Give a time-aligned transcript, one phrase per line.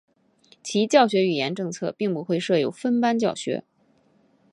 [0.63, 3.63] 其教学语言政策并不会设有分班教学。